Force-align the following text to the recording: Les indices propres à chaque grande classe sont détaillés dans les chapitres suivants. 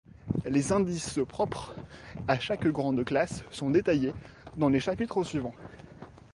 Les 0.47 0.71
indices 0.71 1.19
propres 1.29 1.75
à 2.27 2.39
chaque 2.39 2.65
grande 2.67 3.05
classe 3.05 3.43
sont 3.51 3.69
détaillés 3.69 4.15
dans 4.57 4.69
les 4.69 4.79
chapitres 4.79 5.23
suivants. 5.23 5.53